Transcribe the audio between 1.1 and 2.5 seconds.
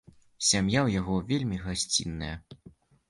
вельмі гасцінная.